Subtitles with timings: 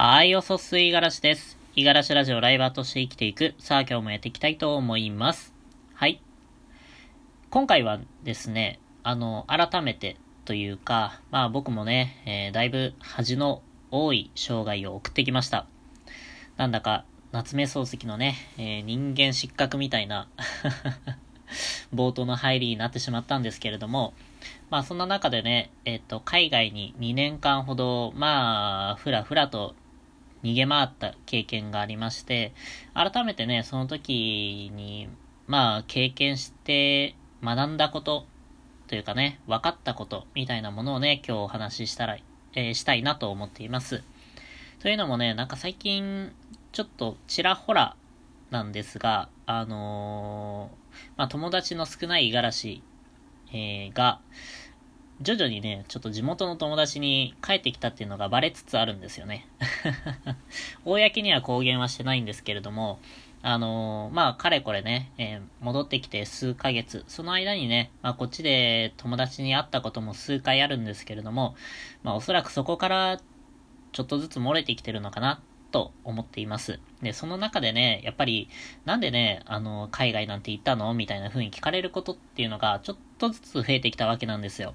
[0.00, 1.58] はい、おそすいがらしです。
[1.74, 3.56] いがらしラジオライバーとして生きていく。
[3.58, 5.52] さあ、今日もやっていきたいと思います。
[5.92, 6.22] はい。
[7.50, 15.66] 今回はですね、あの、改めてというか、まあ僕もね、えー、だいぶ恥の多い生涯を送ってきました。
[16.56, 20.28] なんだか、夏目漱石のね、えー、人間失格みたいな
[21.92, 24.14] 冒頭の入りになってしまったんですけれども、
[24.70, 29.74] まあそんな中でね、えっ、ー、と、海外に2年間ほど、まあ、ふらふらと
[30.42, 32.52] 逃げ回った経験がありまして、
[32.94, 35.08] 改めてね、その時に、
[35.46, 38.26] まあ、経験して学んだこと
[38.88, 42.16] というかね、分かったことみたいなものをね、今日お話ししたら、
[42.54, 44.02] えー、したいなと思っています。
[44.80, 46.32] というのもね、なんか最近、
[46.72, 47.96] ちょっとちらほら
[48.50, 52.82] なんですが、あのー、まあ、友達の少ない五十嵐、
[53.52, 54.20] えー、が、
[55.20, 59.48] 徐々にね、ちょっと地元の友達に帰ってきたっていうのがバレつつあるんですよね。
[60.84, 63.00] 公には公言はしてないんですけれども、
[63.42, 71.56] あのー、まあ、かれこれね、えー、戻ってきて数ヶ月、その間にね、まあ、こっちで友達に会ったことも数回あるんですけれども、
[72.02, 73.20] まあ、おそらくそこから
[73.92, 76.80] ちょっとずつ漏れてきてるのかな、と思っています。
[77.02, 78.48] で、その中でね、やっぱり、
[78.84, 84.74] なんでね、あの、海外なんて行ったのみたいな風に聞かれることっていうのが、ちょっとずつ増えてきたわけなんですよ。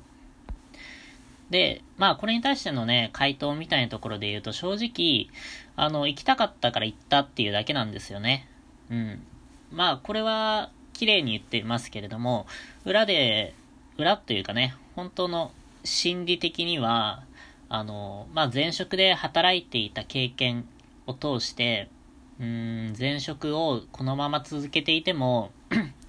[1.53, 5.29] で、まあこれに対してのね、回答みたいなところで言うと正直、
[5.75, 8.49] あの、行きたかったから行ったっていうだけなんですよね。
[8.89, 9.23] うん。
[9.71, 12.47] まあこれは綺麗に言ってますけれども、
[12.85, 13.53] 裏で、
[13.97, 15.51] 裏というかね、本当の
[15.83, 17.23] 心理的には、
[17.69, 20.67] あの、まあ前職で働いていた経験
[21.05, 21.87] を通して、
[22.39, 25.51] うん、前職をこのまま続けていても、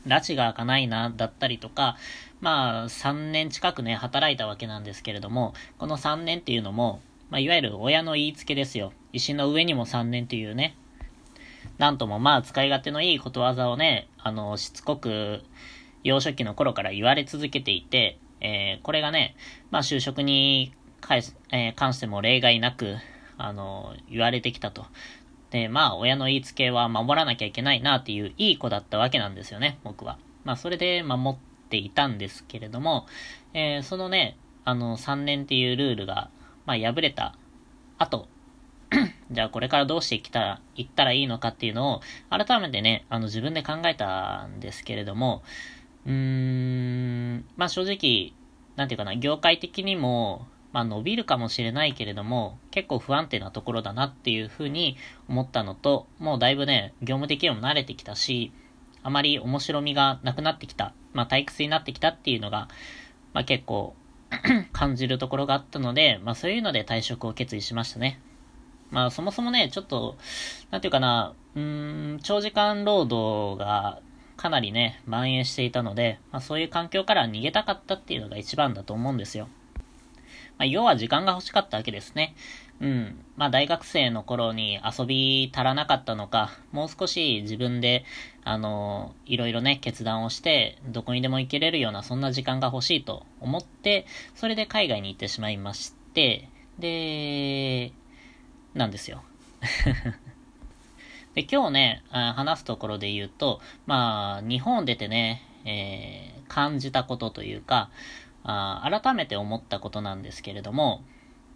[0.06, 1.96] 拉致が開かないな、だったりとか、
[2.40, 8.92] まあ、3年近くね、働いたわけなんですけれども、この3年っていうのも、まあ、いわゆる親の言いつけですよ。
[9.12, 10.76] 石の上にも3年というね、
[11.78, 15.42] なんともまあ、使い勝手のいいことわざをね、あの、しつこく、
[16.02, 19.36] 幼少期の頃から言われ続けていて、えー、これがね、
[19.70, 22.96] まあ、就職に関、えー、関しても例外なく、
[23.38, 24.86] あの、言われてきたと。
[25.54, 30.18] で、まあ、親の言いつけは守らなきゃいけないなっていういい子だったわけなんですよね、僕は。
[30.42, 33.06] まあ、それで守っていたんですけれども、
[33.52, 36.28] えー、そのね、あの、3年っていうルールが、
[36.66, 37.36] まあ、破れた
[37.98, 38.26] 後、
[39.30, 42.00] じゃあこれからどうしていったら、いったらいいのかっていうのを、
[42.30, 45.44] 改めてね、あの、自分で考えたんですけれども、
[46.04, 48.32] うーん、まあ、正直、
[48.74, 54.96] なんていうかな、業界的にも、まあ、伸びるかもしれないけれども、結構不安定なところだなっていうふうに
[55.28, 58.50] 思ったのと、もうだいぶね、業務的にも慣れてきたし、
[59.04, 62.68] あまり面白みがなくなってきた、まあ退屈になってきたっていうのが、
[63.34, 63.94] まあ結構
[64.72, 68.18] 感じるところがあったので、まあそういうので退職を決意しましたね。
[68.90, 70.16] まあそもそもね、ちょっと、
[70.72, 74.00] なんていうかな、うん、長時間労働が
[74.36, 79.48] かなりね、蔓延していたので、まあそういう環境から逃げたかったっていうのが一番だと思うんですよ。
[80.58, 82.34] まあ要は時間が欲しかったわけですね。
[82.80, 83.24] うん。
[83.36, 88.04] まあ大学生の頃に遊び足らなかったのか、もう少し自分で、
[88.44, 96.48] あの、いろいろね、決断をして、どこにでも行けれるような、そんな時間が欲しいと思って、それで海外に行ってしまいまして、
[96.78, 97.92] で、
[98.74, 99.22] なんですよ。
[101.34, 107.90] で、今日ね、話すところで言うと、まあ、日本出てね、えー、感じたことというか、
[108.44, 111.02] あ改めて思ったことなんですけれども、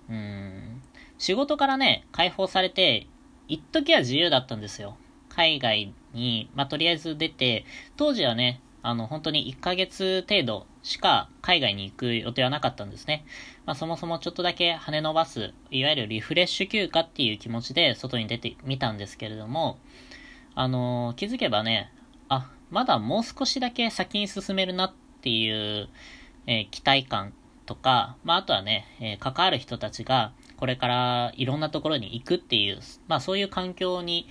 [0.08, 0.82] うん、
[1.18, 3.06] 仕事からね、解放されて、
[3.46, 4.96] 一時は自由だったんですよ。
[5.28, 7.64] 海外に、まあ、とりあえず出て、
[7.96, 13.24] 当時はね、あの、本当に1ヶ月程度しか海外に行く予定はなかったんですね。
[13.66, 19.78] まあ、そもそもちょっとだけ跳ね伸ばす、いわゆるリフレッシュ休暇っていう気持ちで外に出てみたんですけれども、
[20.54, 21.92] あのー、気づけばね、
[22.28, 25.88] あ、まだもう少しだけ先に進めるなっていう、
[26.48, 27.34] えー、期待感
[27.66, 34.26] とか、まあ、あとはね、えー、関わる人たちが、これからいろんなところに行くっていう、まあそういう環境に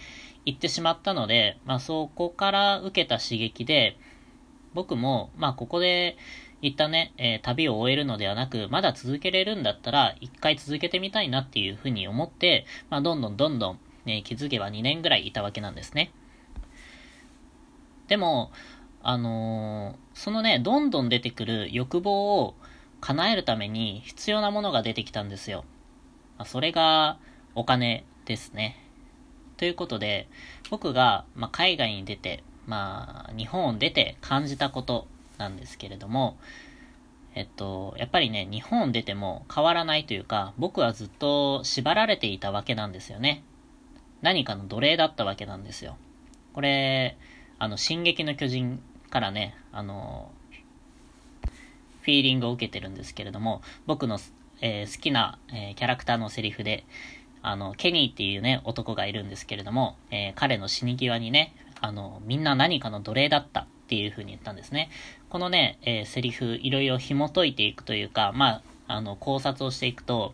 [0.46, 3.98] 行ってしまったので、まあそこから受けた刺激で、
[4.74, 6.18] 僕も、まあここで
[6.62, 16.12] 一旦ね、えー、旅を終えるのではなく、まだ続けれるんだったら、一回続けてみたいなっていうふうに思って、まあどんどんどんどん、ね、気づけば2年ぐらいいたわけなんですね。
[18.08, 18.52] でも、
[19.04, 22.56] あのー、そのね、どんどん出てくる欲望を
[23.02, 25.64] 叶えるために必要なものが出てきたんですよ。
[26.40, 27.20] ま、それが
[27.54, 28.84] お金ですね。
[29.58, 30.28] ということで、
[30.72, 35.06] 僕が、ま、海外に出て、まあ、日本を出て感じたこと
[35.38, 36.36] なんですけれども、
[37.36, 43.44] えっと、やっぱりね、日本出ても変わらないというか、僕はずっと縛られていたわけなんですよね。
[44.24, 45.96] 何かの奴隷だったわけなんですよ。
[46.54, 47.18] これ、
[47.60, 50.32] あの、進撃の巨人からね、あの、
[52.02, 54.20] フィーリングを受けてるんですけれども、僕の、
[54.62, 56.86] えー、好きな、えー、キャラクターのセリフで、
[57.42, 64.90] あの、ケニーっていうね、男がいるんですけれども、えー、彼の死に際にね、あの、みんな何かの奴隷だったっていう風に言ったんですね。
[65.30, 70.34] このね、えー、セリフ、いろいろ紐解いていくというか、まあ、あの、考察をしていくと、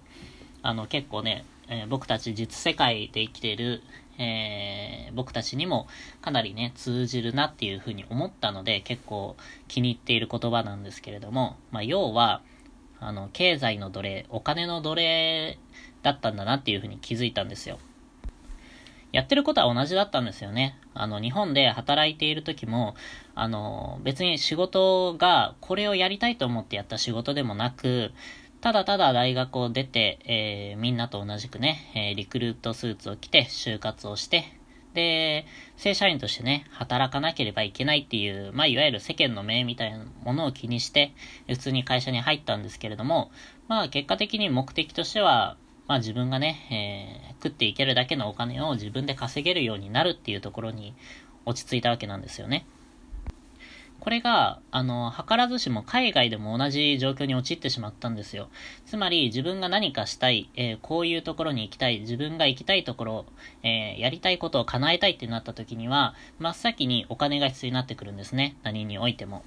[0.61, 3.81] あの、結構ね、え、僕たち実世界で生きている、
[4.17, 5.87] えー、僕たちにも
[6.21, 9.35] かなりね、通じるなっていうふうに思ったので、結構
[9.67, 12.41] 気に入っている言葉なんですけれども、まあ、要は、
[12.99, 15.57] あの、経済の奴隷、お金の奴隷
[16.03, 17.79] だったんだなっていうふうに気づいたんですよ。
[19.11, 20.75] やってることは同じだったんですよね。
[20.95, 22.95] あの、日本で働いている時も、
[23.35, 28.11] あの、別に仕事がこれをやりたいと思ってやった仕事でもなく、
[28.63, 34.45] ただただ大学を出て、えー、みんなと同じくね、えー、リクルートスーツを着て、就活をして、
[34.93, 35.45] で、
[35.75, 41.13] 正社員としてね、働かなければいけないっていう、まあ、いわゆる世間の目みたいなものを気にして、
[41.49, 43.31] 普通に会社に入ったんですけれども、
[43.67, 45.57] まあ、結果的に目的としては、
[45.87, 50.95] まあ自分がね、えー、食っていけるだけのお金を自分で稼げるようになるっていうところに
[51.45, 52.65] 落ち着いたわけなんですよね。
[54.03, 58.49] これが、あの、図らずしも海外でも同じ状況に陥ってしまったんですよ。
[58.85, 63.25] つまり、自分が何かしたい、えー、こういうところに行きたい、自分が行きたいところ、
[63.63, 68.57] えー、やりたいことを叶えたいってなった時には、真っ先にお金が必要になってくるんですね。
[68.63, 69.45] 何においても。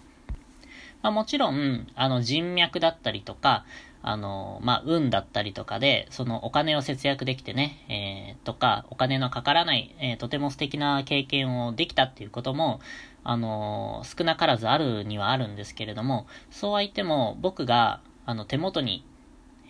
[1.02, 3.67] まあ、もちろん、あの、人脈だったりとか、
[4.08, 12.79] あの、まあ、運だったりとかで、そのお金を節約できてね、えー、とか、お金のかからない、えー、とても素敵な経験をできたっていうことも、
[13.25, 19.05] あの、少なからずあるにはあるんですけれども、そうは言っても、僕が、あの、手元に、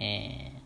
[0.00, 0.60] えー、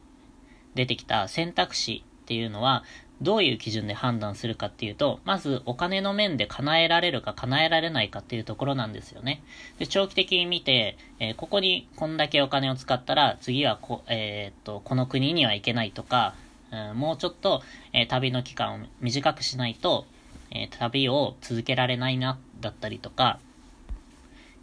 [0.75, 2.83] 出てきた選択肢っていうのは、
[3.23, 9.43] どういう基準で判断するかっていうと、まずお金の面で叶えられるか叶えられないかっていうところなんですよね。
[9.79, 16.35] で、長期的に見て、えー、ここにこんだけお金を使ったら、次はこ、えー、っと、この国には行けないとか、
[16.73, 17.63] うん、もうちょっと、
[17.93, 20.07] えー、旅の期間を短くしないと、
[20.53, 23.39] え旅を続けられないな、だったりとか、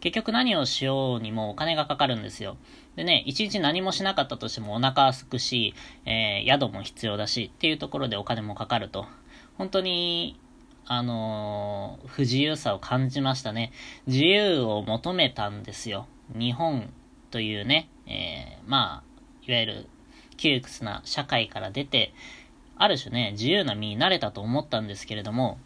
[0.00, 2.56] 結局何をしようにもお金がかかるんですよ。
[2.98, 5.72] でね、一日何もしなかったとしてもお腹はすくし、
[6.04, 9.06] えー、宿も必要だしっていうところでお金もかかると。
[9.56, 10.40] 本当に、
[10.84, 13.70] あのー、不自由さを感じましたね。
[14.08, 16.08] 自由を求めたんですよ。
[16.36, 16.92] 日本
[17.30, 19.86] というね、えー、まあ、いわゆる
[20.36, 22.12] 窮屈な社会から出て、
[22.78, 25.60] ある種ね、自由な身になれたと思ったんですけれども、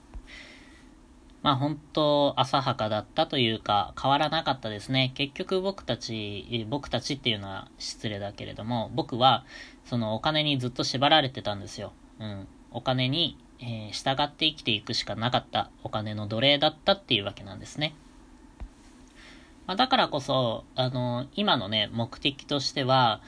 [1.43, 5.13] まあ本当浅はかだったというか変わらなかったですね。
[5.15, 9.45] 結局僕たち、僕たちっていうのは失礼だけれども、僕は
[9.85, 11.93] そのお金にずっと縛られてたんですよ。
[12.21, 12.47] うん。
[12.71, 17.95] お金に、えー、従って生きていくしかなかったお金の奴隷だったっていうわけなんですね。
[19.67, 23.21] まあ、だからこそ、あの、今のね、目的としては、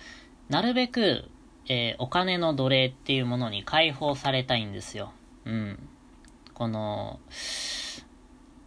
[0.48, 1.28] なるべく、
[1.68, 5.12] えー、お金の奴隷っていうものに解放されたいんですよ。
[5.44, 5.88] うん。
[6.52, 7.20] この、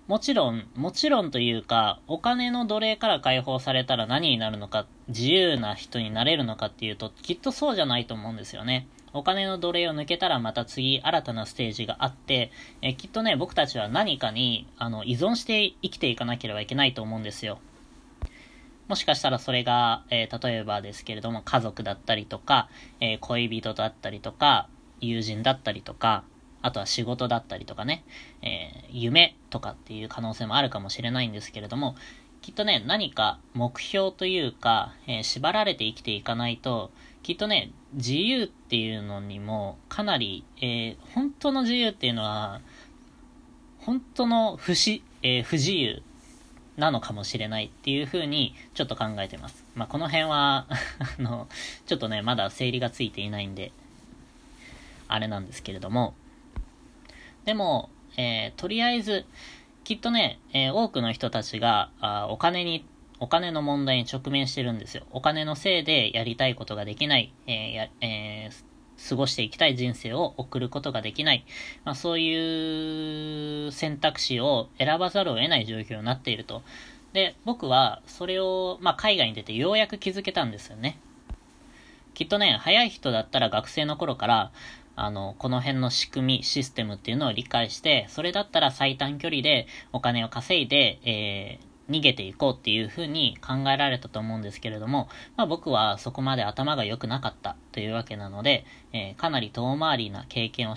[0.08, 8.88] もちろん、もちろんというか、お金の奴隷から解放されたら何になるのか、自由な人になれるのかっていうと、きっとそうじゃないと思うんですよね。
[9.12, 17.60] お金の奴隷を抜けたらまた次新たなステージがあって、えきっとね、僕たちは何かにあの依存して生きていかなければいけないと思うんですよ。
[18.88, 22.70] もしかしたらそれが、えー、例えばですけれども、家族だったりとか、
[23.02, 24.70] えー、恋人だったりとか、
[25.02, 26.24] 友人だったりとか、
[26.68, 28.04] あとは仕事だったりとかね、
[28.42, 31.96] えー、夢とかっていう可能性もあるかもしれないんですけれども、
[32.42, 36.92] きっとね、何か目標というか、えー、縛られて生きていかないと、
[37.24, 42.60] きっとね、自由っていうのにもかなり、えー、本当の自由っていうのは、
[43.80, 46.04] 本当の不し、えー、不自由
[46.76, 49.64] なのかもしれないっていうふうにちょっと考えてます。
[49.74, 50.68] まあ、この辺は
[51.18, 51.48] あの、
[51.86, 53.72] ちょっとね、まだ整理がついていないんで、
[55.08, 56.14] あれなんですけれども、
[57.48, 59.24] でも、えー、とりあえず、
[59.86, 62.86] きっとね、えー、多くの人たちがあお金に、
[63.22, 65.04] お金の問題に直面してるんですよ。
[65.12, 68.50] お金のせいでやりたいことができない、えー、え、
[69.10, 71.46] 過ごしていきたい人生を送ることができない、
[71.86, 76.64] まあ、そういう選択肢を選ばざるを得ない状況になっていると。
[77.14, 81.00] で、僕はそれを、まあ、海外に出てようやく気づけたんですよね。
[82.14, 84.52] きっとね、早い人だったら学生の頃から、
[84.98, 100.76] あの、この辺の仕組み、システムっていうのを理解して、それだったら最短距離でお金を稼いで、えー、逃げていこうっていうふうに考えられたと思うんですけれども、まあ僕はそこまで頭が良くなかったというわけなので、えー、かなり遠回りな経験を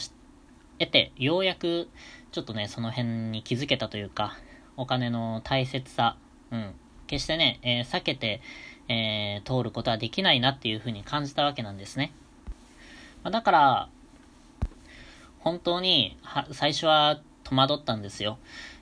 [0.79, 1.89] 得て、ようやく
[2.31, 4.37] ちょっとね、その辺に気づけたというか、
[4.77, 6.17] お金の大切さ、
[6.53, 6.75] うん、
[7.07, 8.43] 決してね、えー、避けて、
[8.89, 12.12] えー、通ることはできないなっていうふうに感じたわけなんですね。
[13.23, 13.89] まあ、だから、
[15.40, 18.38] 本当に、は、最初は戸惑ったんですよ。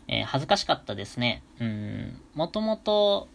[0.09, 1.43] えー、恥ずかしかったですね。
[1.61, 3.29] うん、もともと、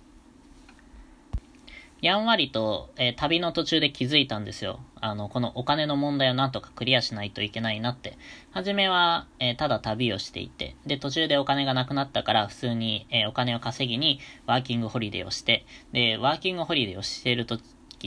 [2.01, 4.81] やんわりと、えー、旅の途中で気づいたんですよ。
[4.99, 8.17] あの、このお金の問題をなんとかクリアしないといけないなって。
[8.51, 17.57] はじめは、えー、ただ旅をしていて、で、途中でお金がなくなったから普通に、えー、お金を稼ぎにワーキングホリデーをして、で、ワーキングホリデーをしていると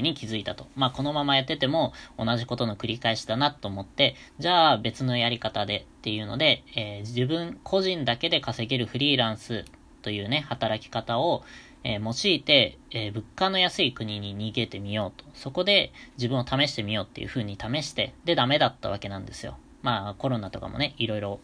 [0.02, 0.66] に気づいたと。
[0.76, 9.64] まあ、このままやってても同じことの繰り返しだなと思って、じゃあ別のやり方でっていうので、え自分個人だけで稼げるフリーランス
[10.02, 11.42] というね、働き方を、
[11.82, 15.24] えー、用いて、えー、物価の安い国に逃げてみようと。
[15.34, 19.56] そこで自分を試してみようっていう風に試して、で、ダメだったわけなんですよ。
[19.82, 21.40] まあ、コロナとかもね、いろいろ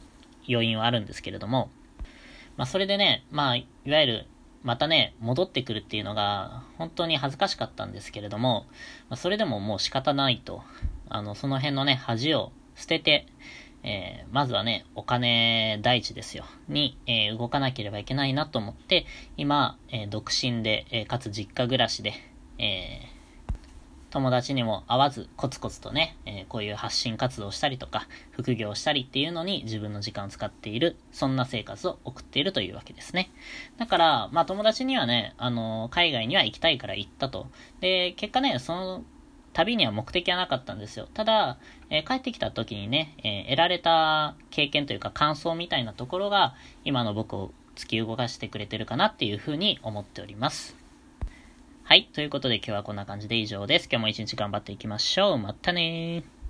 [0.47, 1.71] 要因はあるんですけれども、
[2.57, 4.27] まあ、それでね、まあ、いわゆる、
[4.63, 8.67] またね、戻ってくるっていうのが、本当に恥ずかしかったんですけれども、
[9.09, 10.63] ま、それでももう仕方ないと、
[11.09, 13.27] あの、その辺のね、恥を捨てて、
[13.85, 16.45] えー、まずはね、お金第一ですよ。
[16.69, 22.15] に、えー、動かなければいけないなと思って、今、えー、独身で、えかつ実家暮らしで、
[22.59, 23.01] え
[24.13, 33.31] 友達にも会わず、コツコツとね、えこういう発信活動したりとか、副業したりっていうのに自分の時間を使っている、そんな生活を送っているというわけですね。
[33.79, 37.47] だから、まあ友達にはね、あの海外には行きたいから行ったと。
[37.81, 39.03] で、結果ね、その
[39.55, 41.09] 旅には目的はなかったんですよ。
[41.15, 41.57] ただ、
[41.89, 46.55] えー、帰ってきた時にね、えー、得られた経験というか感想みたいなところが、
[46.85, 50.82] 今の僕を突き動かしてくれてるかなっていうふうに思っております。
[51.93, 52.09] はい。
[52.15, 53.87] ということで今日はこんな感じで以上です。
[53.93, 55.37] 今日も一日頑張っていきましょう。
[55.37, 56.42] またねー。